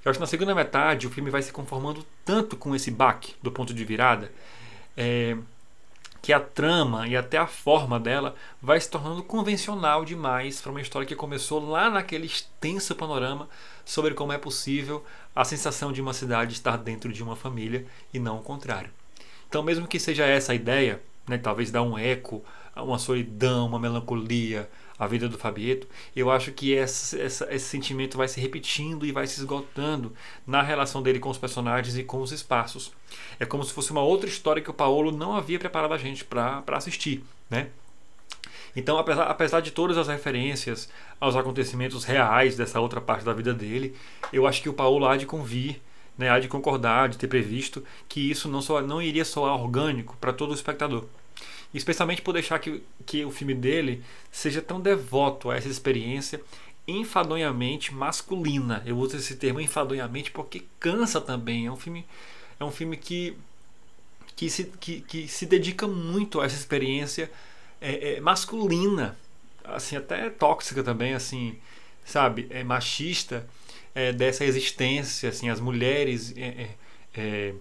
Eu 0.05 0.11
acho 0.11 0.19
que 0.19 0.23
na 0.23 0.27
segunda 0.27 0.55
metade 0.55 1.07
o 1.07 1.11
filme 1.11 1.31
vai 1.31 1.43
se 1.43 1.53
conformando 1.53 2.05
tanto 2.25 2.57
com 2.57 2.75
esse 2.75 2.91
baque 2.91 3.35
do 3.43 3.53
ponto 3.53 3.73
de 3.73 3.85
virada. 3.85 4.33
É, 4.97 5.37
que 6.23 6.33
a 6.33 6.39
trama 6.39 7.09
e 7.09 7.17
até 7.17 7.37
a 7.37 7.49
forma 7.49 7.99
dela 7.99 8.37
vai 8.61 8.81
se 8.81 8.89
tornando 8.89 9.25
convencional 9.25 10.05
demais 10.05 10.61
para 10.61 10.71
uma 10.71 10.81
história 10.81 11.07
que 11.07 11.17
começou 11.17 11.69
lá 11.69 11.91
naquele 11.91 12.27
extenso 12.27 12.95
panorama 12.95 13.49
sobre 13.85 14.15
como 14.15 14.33
é 14.33 14.39
possível 14.39 15.05
a 15.35 15.45
sensação 15.45 15.93
de 15.93 16.01
uma 16.01 16.15
cidade 16.15 16.53
estar 16.53 16.77
dentro 16.79 17.12
de 17.12 17.23
uma 17.25 17.35
família 17.35 17.85
e 18.15 18.21
não 18.21 18.39
o 18.39 18.43
contrário. 18.43 18.91
Então, 19.49 19.65
mesmo 19.65 19.89
que 19.89 19.99
seja 19.99 20.25
essa 20.25 20.53
a 20.53 20.55
ideia, 20.55 21.03
né, 21.27 21.37
talvez 21.37 21.73
dar 21.73 21.83
um 21.83 21.99
eco, 21.99 22.45
uma 22.77 22.99
solidão, 22.99 23.67
uma 23.67 23.79
melancolia, 23.81 24.71
a 25.02 25.06
vida 25.06 25.28
do 25.28 25.37
Fabieto, 25.37 25.88
eu 26.14 26.30
acho 26.30 26.52
que 26.52 26.76
essa, 26.76 27.21
essa, 27.21 27.54
esse 27.54 27.66
sentimento 27.66 28.16
vai 28.16 28.28
se 28.28 28.40
repetindo 28.40 29.04
e 29.04 29.11
vai 29.12 29.26
se 29.26 29.40
esgotando 29.40 30.12
na 30.47 30.62
relação 30.62 31.02
dele 31.02 31.18
com 31.18 31.28
os 31.28 31.38
personagens 31.38 31.97
e 31.97 32.04
com 32.04 32.23
os 32.23 32.30
espaços. 32.30 32.92
É 33.40 33.44
como 33.44 33.64
se 33.64 33.73
fosse 33.73 33.90
uma 33.90 34.02
outra 34.02 34.28
história 34.28 34.62
que 34.62 34.71
o 34.71 34.75
Paulo 34.75 35.11
não 35.11 35.37
havia 35.37 35.59
preparado 35.59 35.92
a 35.92 35.99
gente 35.99 36.25
para 36.25 36.62
assistir, 36.68 37.25
né? 37.50 37.68
Então, 38.75 38.97
apesar, 38.97 39.25
apesar 39.25 39.61
de 39.61 39.71
todas 39.71 39.99
as 39.99 40.09
referências 40.09 40.88
aos 41.21 41.37
acontecimentos 41.37 42.04
reais 42.04 42.56
dessa 42.56 42.80
outra 42.80 43.00
parte 43.00 43.25
da 43.25 43.32
vida 43.32 43.52
dele, 43.52 43.94
eu 44.32 44.47
acho 44.47 44.62
que 44.62 44.68
o 44.68 44.73
Paulo 44.73 45.04
há 45.04 45.16
de 45.16 45.26
convir, 45.26 45.80
né, 46.16 46.30
há 46.30 46.38
de 46.38 46.49
concordar, 46.49 47.09
de 47.09 47.18
ter 47.18 47.26
previsto 47.26 47.85
que 48.09 48.30
isso 48.30 48.49
não, 48.49 48.62
só, 48.62 48.80
não 48.80 49.02
iria 49.02 49.25
soar 49.25 49.61
orgânico 49.61 50.16
para 50.21 50.32
todo 50.32 50.52
o 50.52 50.54
espectador. 50.54 51.04
Especialmente 51.75 52.23
por 52.23 52.33
deixar 52.33 52.59
que, 52.59 52.83
que 53.07 53.25
o 53.25 53.31
filme 53.31 53.55
dele 53.55 54.02
seja 54.31 54.61
tão 54.61 54.81
devoto 54.81 55.50
a 55.50 55.57
essa 55.57 55.69
experiência 55.69 56.41
enfadonhamente 56.87 57.95
masculina. 57.95 58.83
Eu 58.85 58.99
uso 58.99 59.17
esse 59.17 59.37
termo 59.37 59.61
enfadonhamente 59.61 60.31
porque 60.31 60.64
cansa 60.81 61.21
também. 61.21 61.67
É 61.67 61.73
um 61.73 61.76
filme, 61.76 62.05
é 62.59 62.64
um 62.64 62.71
filme 62.71 62.97
que, 62.97 63.37
que, 64.37 64.50
se, 64.50 64.64
que, 64.64 65.00
que 65.00 65.29
se 65.29 65.47
dedica 65.47 65.87
muito 65.87 66.41
a 66.41 66.47
essa 66.47 66.57
experiência 66.57 67.31
é, 67.81 68.14
é, 68.14 68.21
masculina, 68.21 69.17
assim 69.64 69.97
até 69.97 70.31
tóxica 70.31 70.83
também, 70.83 71.14
assim, 71.14 71.59
sabe, 72.05 72.47
é 72.50 72.62
machista 72.62 73.47
é, 73.95 74.12
dessa 74.12 74.45
existência, 74.45 75.29
assim, 75.29 75.49
as 75.49 75.61
mulheres 75.61 76.33
é, 76.37 76.47
é, 76.47 76.71
é 77.14 77.55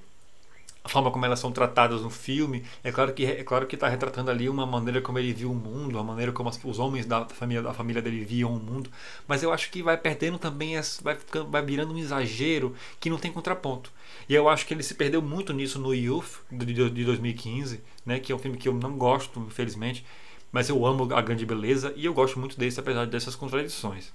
a 0.83 0.89
forma 0.89 1.11
como 1.11 1.25
elas 1.25 1.39
são 1.39 1.51
tratadas 1.51 2.01
no 2.01 2.09
filme. 2.09 2.63
É 2.83 2.91
claro 2.91 3.13
que 3.13 3.25
é 3.25 3.43
claro 3.43 3.67
que 3.67 3.75
está 3.75 3.87
retratando 3.87 4.31
ali 4.31 4.49
uma 4.49 4.65
maneira 4.65 5.01
como 5.01 5.19
ele 5.19 5.31
viu 5.31 5.51
o 5.51 5.55
mundo, 5.55 5.99
a 5.99 6.03
maneira 6.03 6.31
como 6.31 6.49
os 6.49 6.79
homens 6.79 7.05
da 7.05 7.25
família 7.25 7.61
da 7.61 7.73
família 7.73 8.01
dele 8.01 8.23
viam 8.25 8.53
o 8.55 8.59
mundo. 8.59 8.89
Mas 9.27 9.43
eu 9.43 9.51
acho 9.53 9.69
que 9.69 9.83
vai 9.83 9.95
perdendo 9.97 10.39
também, 10.39 10.73
vai 11.01 11.15
ficando, 11.15 11.49
vai 11.49 11.61
virando 11.61 11.93
um 11.93 11.97
exagero 11.97 12.75
que 12.99 13.09
não 13.09 13.17
tem 13.17 13.31
contraponto. 13.31 13.91
E 14.27 14.33
eu 14.33 14.49
acho 14.49 14.65
que 14.65 14.73
ele 14.73 14.83
se 14.83 14.95
perdeu 14.95 15.21
muito 15.21 15.53
nisso 15.53 15.77
no 15.79 15.93
Youth 15.93 16.41
de 16.51 17.05
2015, 17.05 17.81
né? 18.05 18.19
Que 18.19 18.31
é 18.31 18.35
um 18.35 18.39
filme 18.39 18.57
que 18.57 18.67
eu 18.67 18.73
não 18.73 18.97
gosto, 18.97 19.39
infelizmente, 19.39 20.03
mas 20.51 20.67
eu 20.67 20.85
amo 20.85 21.13
a 21.13 21.21
grande 21.21 21.45
beleza 21.45 21.93
e 21.95 22.05
eu 22.05 22.13
gosto 22.13 22.39
muito 22.39 22.57
desse 22.57 22.79
apesar 22.79 23.05
dessas 23.05 23.35
contradições. 23.35 24.11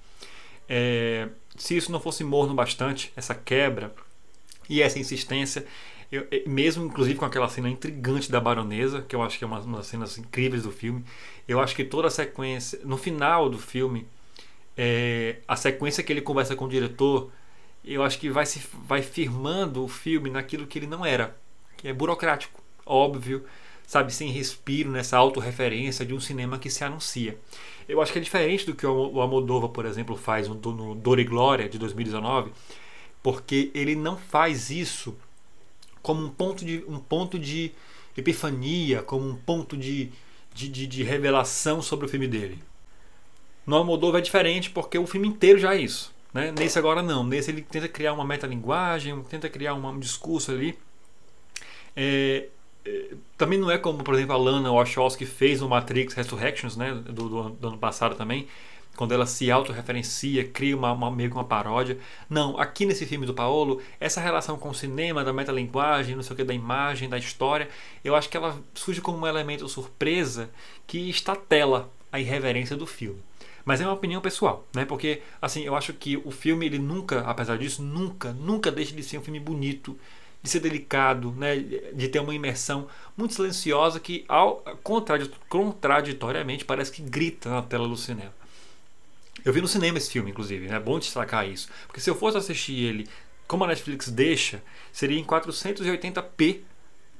É, 0.69 1.29
se 1.57 1.77
isso 1.77 1.93
não 1.93 2.01
fosse 2.01 2.25
morno 2.25 2.55
bastante, 2.55 3.13
essa 3.17 3.35
quebra 3.35 3.95
e 4.69 4.83
essa 4.83 4.99
insistência, 4.99 5.65
eu, 6.11 6.27
mesmo 6.47 6.87
inclusive 6.87 7.19
com 7.19 7.25
aquela 7.25 7.49
cena 7.49 7.69
intrigante 7.69 8.31
da 8.31 8.41
baronesa, 8.41 9.03
que 9.03 9.15
eu 9.15 9.23
acho 9.23 9.39
que 9.39 9.45
é 9.45 9.47
uma, 9.47 9.61
uma 9.61 9.79
das 9.79 9.87
cenas 9.87 10.17
incríveis 10.19 10.63
do 10.63 10.71
filme, 10.71 11.05
eu 11.49 11.61
acho 11.61 11.75
que 11.75 11.85
toda 11.85 12.09
a 12.09 12.11
sequência, 12.11 12.81
no 12.85 12.97
final 12.97 13.49
do 13.49 13.59
filme, 13.59 14.07
é, 14.77 15.37
a 15.49 15.57
sequência 15.57 16.03
que 16.03 16.13
ele 16.13 16.21
conversa 16.21 16.55
com 16.55 16.67
o 16.67 16.69
diretor, 16.69 17.31
eu 17.85 18.03
acho 18.03 18.19
que 18.19 18.29
vai, 18.29 18.47
se, 18.47 18.63
vai 18.85 19.03
firmando 19.03 19.83
o 19.83 19.89
filme 19.89 20.31
naquilo 20.31 20.67
que 20.67 20.79
ele 20.79 20.87
não 20.87 21.05
era, 21.05 21.37
que 21.77 21.89
é 21.89 21.93
burocrático, 21.93 22.63
óbvio, 22.85 23.45
sabe, 23.87 24.13
sem 24.13 24.31
respiro 24.31 24.91
nessa 24.91 25.17
autorreferência 25.17 26.05
de 26.05 26.13
um 26.13 26.21
cinema 26.21 26.59
que 26.59 26.69
se 26.69 26.83
anuncia. 26.83 27.39
Eu 27.89 28.03
acho 28.03 28.13
que 28.13 28.19
é 28.19 28.23
diferente 28.23 28.67
do 28.67 28.75
que 28.75 28.85
o 28.85 29.21
Almodóvar, 29.21 29.71
por 29.71 29.87
exemplo, 29.87 30.17
faz 30.17 30.49
no 30.49 30.95
Dor 30.95 31.21
e 31.21 31.25
Glória 31.25 31.69
de 31.69 31.79
2019, 31.79 32.51
porque 33.23 33.71
ele 33.75 33.95
não 33.95 34.17
faz 34.17 34.71
isso 34.71 35.17
como 36.07 36.25
um 36.25 36.29
ponto 36.29 36.65
de, 36.65 36.85
um 36.87 37.01
ponto 37.01 37.37
de 37.37 37.73
epifania, 38.17 39.03
como 39.03 39.29
um 39.29 39.35
ponto 39.35 39.77
de, 39.77 40.13
de, 40.55 40.69
de, 40.69 40.87
de 40.87 41.03
revelação 41.03 41.83
sobre 41.83 42.07
o 42.07 42.09
filme 42.09 42.29
dele. 42.29 42.61
No 43.67 43.75
Almodóvar 43.75 44.21
é 44.21 44.23
diferente 44.23 44.71
porque 44.71 44.97
o 44.97 45.05
filme 45.05 45.27
inteiro 45.27 45.59
já 45.59 45.75
é 45.75 45.81
isso. 45.81 46.15
Né? 46.33 46.55
Nesse 46.57 46.79
agora 46.79 47.03
não. 47.03 47.25
Nesse 47.25 47.51
ele 47.51 47.61
tenta 47.61 47.89
criar 47.89 48.13
uma 48.13 48.25
metalinguagem, 48.25 49.21
tenta 49.25 49.49
criar 49.49 49.75
um 49.75 49.99
discurso 49.99 50.53
ali. 50.53 50.79
É, 51.97 52.51
é, 52.85 53.15
também 53.37 53.59
não 53.59 53.69
é 53.69 53.77
como, 53.77 54.05
por 54.05 54.15
exemplo, 54.15 54.33
a 54.33 54.39
Lana 54.39 54.71
Wachowski 54.71 55.27
fez 55.27 55.61
no 55.61 55.69
Matrix 55.69 56.15
Resurrections, 56.15 56.77
né, 56.77 56.95
do, 56.95 57.29
do, 57.29 57.51
do 57.51 57.67
ano 57.67 57.79
passado 57.79 58.15
também, 58.15 58.47
quando 58.97 59.13
ela 59.13 59.27
se 59.27 59.51
autorreferencia, 59.51 60.49
cria 60.49 60.77
uma, 60.77 60.93
uma, 60.93 61.11
meio 61.11 61.31
que 61.31 61.37
uma 61.37 61.45
paródia. 61.45 61.99
Não, 62.29 62.59
aqui 62.59 62.87
nesse 62.87 63.07
filme 63.07 63.27
do 63.27 63.35
Paolo, 63.35 63.81
essa 64.01 64.21
relação 64.21 64.59
com 64.59 64.71
o 64.71 64.75
cinema, 64.75 65.23
da 65.23 65.33
metalinguagem, 65.33 66.17
não 66.17 66.23
sei 66.23 66.35
o 66.35 66.37
que, 66.37 66.45
da 66.45 66.55
imagem, 66.55 67.09
da 67.09 67.19
história, 67.19 67.69
eu 68.05 68.15
acho 68.17 68.29
que 68.29 68.37
ela 68.37 68.59
surge 68.75 69.01
como 69.01 69.19
um 69.19 69.27
elemento 69.27 69.69
surpresa 69.69 70.51
que 70.87 71.11
estatela 71.11 71.91
a 72.11 72.19
irreverência 72.19 72.77
do 72.77 72.87
filme. 72.87 73.23
Mas 73.65 73.81
é 73.81 73.85
uma 73.85 73.95
opinião 73.95 74.21
pessoal, 74.21 74.65
né? 74.73 74.85
Porque, 74.85 75.23
assim, 75.43 75.63
eu 75.63 75.75
acho 75.75 75.93
que 75.93 76.17
o 76.17 76.31
filme, 76.31 76.67
ele 76.67 76.79
nunca, 76.79 77.21
apesar 77.23 77.59
disso, 77.59 77.83
nunca, 77.83 78.33
nunca 78.33 78.71
deixa 78.71 78.95
de 78.95 79.03
ser 79.03 79.19
um 79.19 79.23
filme 79.23 79.41
bonito, 79.41 79.99
de 80.41 80.49
ser 80.49 80.61
delicado, 80.61 81.33
né? 81.33 81.57
de 81.57 82.09
ter 82.09 82.21
uma 82.21 82.33
imersão 82.33 82.87
muito 83.17 83.35
silenciosa 83.35 83.99
que, 83.99 84.25
ao, 84.29 84.65
contraditoriamente, 85.51 86.65
parece 86.65 86.93
que 86.93 87.03
grita 87.03 87.51
na 87.51 87.61
tela 87.61 87.89
do 87.89 87.97
cinema. 87.97 88.33
Eu 89.47 89.53
vi 89.53 89.61
no 89.61 89.69
cinema 89.69 89.97
esse 89.97 90.11
filme, 90.11 90.33
inclusive, 90.33 90.67
é 90.67 90.71
né? 90.71 90.81
bom 90.81 90.99
destacar 90.99 91.49
isso. 91.49 91.69
Porque 91.87 92.01
se 92.01 92.11
eu 92.11 92.17
fosse 92.17 92.37
assistir 92.37 92.83
ele 92.85 93.09
como 93.47 93.63
a 93.63 93.69
Netflix 93.69 94.11
deixa, 94.11 94.61
seria 94.93 95.17
em 95.17 95.25
480p 95.25 96.63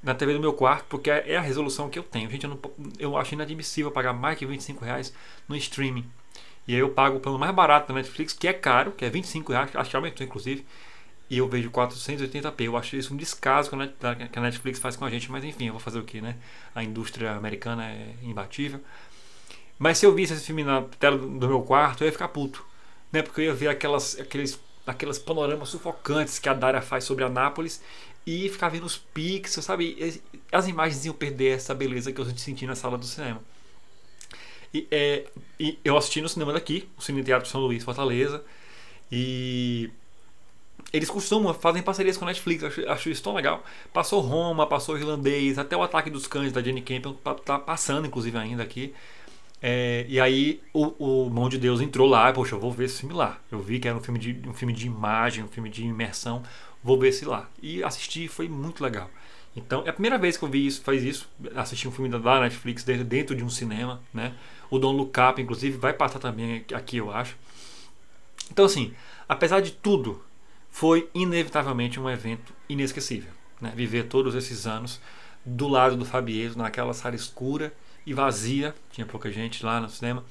na 0.03 0.13
TV 0.13 0.33
do 0.33 0.41
meu 0.41 0.53
quarto, 0.53 0.87
porque 0.89 1.09
é 1.09 1.37
a 1.37 1.41
resolução 1.41 1.89
que 1.89 1.97
eu 1.97 2.03
tenho. 2.03 2.29
Gente, 2.29 2.43
eu, 2.43 2.51
não, 2.51 2.61
eu 2.99 3.17
acho 3.17 3.33
inadmissível 3.35 3.93
pagar 3.93 4.13
mais 4.13 4.37
que 4.37 4.45
25 4.45 4.85
reais 4.85 5.15
no 5.49 5.55
streaming. 5.55 6.05
E 6.67 6.75
aí 6.75 6.81
eu 6.81 6.91
pago 6.91 7.19
o 7.19 7.21
plano 7.21 7.39
mais 7.39 7.55
barato 7.55 7.87
da 7.87 7.95
Netflix, 7.95 8.33
que 8.33 8.49
é 8.49 8.53
caro, 8.53 8.91
que 8.91 9.05
é 9.05 9.09
25 9.09 9.53
reais, 9.53 9.71
acho 9.73 9.91
que 9.91 9.95
aumentou 9.95 10.27
inclusive. 10.27 10.67
E 11.31 11.39
eu 11.39 11.49
vejo 11.49 11.71
480p. 11.71 12.65
Eu 12.65 12.77
acho 12.77 12.97
isso 12.97 13.15
um 13.15 13.17
descaso 13.17 13.71
que 13.71 14.39
a 14.39 14.43
Netflix 14.43 14.81
faz 14.81 14.97
com 14.97 15.05
a 15.05 15.11
gente, 15.11 15.31
mas 15.31 15.45
enfim, 15.45 15.67
eu 15.67 15.73
vou 15.73 15.81
fazer 15.81 16.01
o 16.01 16.05
que, 16.05 16.21
né? 16.21 16.35
A 16.75 16.83
indústria 16.83 17.33
americana 17.33 17.85
é 17.85 18.15
imbatível. 18.23 18.81
Mas 19.79 19.99
se 19.99 20.07
eu 20.07 20.15
visse 20.15 20.33
esse 20.33 20.45
filme 20.45 20.65
na 20.65 20.83
tela 20.99 21.19
do 21.19 21.49
meu 21.49 21.63
quarto, 21.63 22.03
eu 22.03 22.07
ia 22.07 22.13
ficar 22.13 22.29
puto. 22.29 22.65
Né? 23.13 23.23
Porque 23.23 23.43
eu 23.43 23.45
ia 23.47 23.55
ver 23.55 23.69
aquelas, 23.69 24.19
aqueles, 24.19 24.59
aquelas 24.87 25.19
panoramas 25.19 25.69
sufocantes 25.69 26.39
que 26.39 26.49
a 26.49 26.55
Daria 26.55 26.81
faz 26.81 27.05
sobre 27.05 27.25
Anápolis 27.25 27.83
e 28.27 28.49
ficar 28.49 28.69
vendo 28.69 28.85
os 28.85 28.97
pixels, 28.97 29.65
sabe? 29.65 30.21
As 30.51 30.67
imagens 30.67 31.05
iam 31.05 31.15
perder 31.15 31.57
essa 31.57 31.75
beleza 31.75 32.13
que 32.13 32.21
eu 32.21 32.25
senti 32.37 32.67
na 32.67 32.75
sala 32.75 32.99
do 32.99 33.07
cinema. 33.07 33.41
E, 34.75 34.87
é, 34.91 35.27
e 35.61 35.79
eu 35.85 35.97
assisti 35.97 36.21
no 36.21 36.29
cinema 36.29 36.53
daqui, 36.53 36.89
o 36.99 37.03
Cine 37.03 37.23
Teatro 37.23 37.49
São 37.49 37.61
Luís, 37.61 37.85
Fortaleza. 37.85 38.45
E 39.11 39.91
eles 40.93 41.09
costumam, 41.09 41.55
fazem 41.55 41.83
parcerias 41.83 42.17
com 42.17 42.25
a 42.25 42.29
Netflix, 42.29 42.65
acho, 42.65 42.89
acho, 42.89 43.11
isso 43.11 43.23
tão 43.23 43.35
legal. 43.35 43.65
Passou 43.93 44.21
Roma, 44.21 44.67
passou 44.67 44.99
Irlandês, 44.99 45.59
até 45.59 45.77
o 45.77 45.83
Ataque 45.83 46.11
dos 46.11 46.27
Cães 46.27 46.53
da 46.53 46.63
Jenny 46.63 46.83
Campion 46.83 47.13
tá 47.45 47.59
passando, 47.59 48.07
inclusive, 48.07 48.37
ainda 48.37 48.63
aqui. 48.63 48.93
É, 49.63 50.05
e 50.09 50.21
aí 50.21 50.61
o, 50.73 51.25
o 51.27 51.31
Mão 51.31 51.49
de 51.49 51.59
Deus 51.59 51.81
entrou 51.81 52.09
lá, 52.09 52.33
poxa, 52.33 52.55
eu 52.55 52.61
vou 52.61 52.71
ver 52.71 52.85
esse 52.85 53.01
filme 53.01 53.15
lá. 53.15 53.41
Eu 53.51 53.61
vi 53.61 53.79
que 53.79 53.89
era 53.89 53.97
um 53.97 54.01
filme 54.01 54.19
de, 54.19 54.49
um 54.49 54.53
filme 54.53 54.73
de 54.73 54.87
imagem, 54.87 55.45
um 55.45 55.49
filme 55.49 55.71
de 55.71 55.85
imersão, 55.85 56.43
vou 56.83 56.99
ver 56.99 57.09
esse 57.09 57.25
lá. 57.25 57.49
E 57.63 57.83
assisti, 57.83 58.29
foi 58.29 58.49
muito 58.49 58.83
legal. 58.83 59.11
Então, 59.57 59.83
é 59.87 59.89
a 59.89 59.93
primeira 59.93 60.19
vez 60.19 60.37
que 60.37 60.45
eu 60.45 60.49
vi 60.49 60.67
isso, 60.67 60.83
faz 60.83 61.03
isso, 61.03 61.29
assistir 61.55 61.89
um 61.89 61.91
filme 61.91 62.11
da 62.11 62.41
Netflix 62.41 62.85
dentro 62.85 63.35
de 63.35 63.43
um 63.43 63.49
cinema, 63.49 64.03
né? 64.13 64.35
O 64.71 64.79
Don 64.79 64.93
Look 64.93 65.19
Up, 65.19 65.41
inclusive, 65.41 65.79
vai 65.79 65.95
passar 65.95 66.19
também 66.19 66.65
aqui, 66.75 66.99
eu 66.99 67.11
acho. 67.11 67.37
Então, 68.51 68.67
assim, 68.67 68.93
apesar 69.27 69.61
de 69.61 69.73
tudo, 69.73 70.23
foi 70.69 71.09
inevitavelmente 71.15 71.99
um 71.99 72.11
evento 72.11 72.53
inesquecível. 72.69 73.31
Né? 73.61 73.73
Viver 73.75 74.05
todos 74.09 74.35
esses 74.35 74.67
anos 74.67 75.01
do 75.45 75.69
lado 75.69 75.97
do 75.97 76.05
Fabieto, 76.05 76.59
naquela 76.59 76.93
sala 76.93 77.15
escura 77.15 77.73
e 78.07 78.15
vazia, 78.15 78.75
tinha 78.93 79.07
pouca 79.07 79.31
gente 79.31 79.67
lá 79.67 79.81
no 79.81 79.91
cinema, 79.91 80.25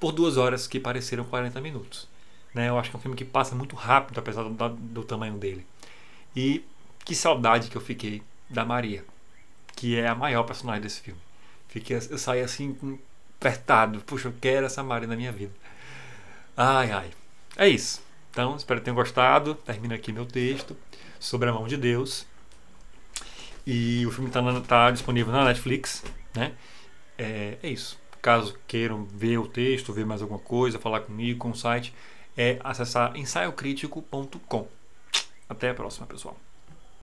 por 0.00 0.12
duas 0.12 0.36
horas 0.36 0.66
que 0.66 0.80
pareceram 0.80 1.24
40 1.24 1.60
minutos. 1.60 2.08
Né? 2.52 2.68
Eu 2.68 2.78
acho 2.78 2.90
que 2.90 2.96
é 2.96 2.98
um 2.98 3.02
filme 3.02 3.16
que 3.16 3.24
passa 3.24 3.54
muito 3.54 3.76
rápido, 3.76 4.18
apesar 4.18 4.42
do, 4.42 4.68
do 4.68 5.04
tamanho 5.04 5.34
dele. 5.38 5.64
E 6.34 6.64
que 7.04 7.14
saudade 7.14 7.68
que 7.68 7.76
eu 7.76 7.80
fiquei 7.80 8.22
da 8.48 8.64
Maria, 8.64 9.04
que 9.76 9.96
é 9.96 10.08
a 10.08 10.14
maior 10.14 10.42
personagem 10.42 10.82
desse 10.82 11.00
filme. 11.00 11.20
Fiquei, 11.68 11.96
eu 11.96 12.18
saí 12.18 12.42
assim, 12.42 12.76
apertado. 13.38 14.00
Puxa, 14.00 14.28
eu 14.28 14.34
quero 14.40 14.66
essa 14.66 14.82
Maria 14.82 15.06
na 15.06 15.16
minha 15.16 15.30
vida. 15.30 15.52
Ai, 16.56 16.90
ai. 16.90 17.10
É 17.56 17.68
isso. 17.68 18.02
Então, 18.30 18.56
espero 18.56 18.80
que 18.80 18.84
tenham 18.84 18.96
gostado. 18.96 19.54
Termina 19.54 19.94
aqui 19.94 20.12
meu 20.12 20.26
texto 20.26 20.76
sobre 21.18 21.48
a 21.48 21.52
mão 21.52 21.66
de 21.66 21.76
Deus. 21.76 22.26
E 23.66 24.04
o 24.06 24.10
filme 24.10 24.28
está 24.28 24.42
tá 24.62 24.90
disponível 24.90 25.32
na 25.32 25.44
Netflix. 25.44 26.02
Né? 26.34 26.52
É, 27.20 27.58
é 27.62 27.68
isso. 27.68 27.98
Caso 28.22 28.58
queiram 28.66 29.04
ver 29.04 29.36
o 29.36 29.46
texto, 29.46 29.92
ver 29.92 30.06
mais 30.06 30.22
alguma 30.22 30.40
coisa, 30.40 30.78
falar 30.78 31.00
comigo, 31.00 31.38
com 31.38 31.50
o 31.50 31.54
site, 31.54 31.94
é 32.34 32.58
acessar 32.64 33.14
ensaiocrítico.com. 33.14 34.68
Até 35.46 35.68
a 35.68 35.74
próxima, 35.74 36.06
pessoal. 36.06 36.36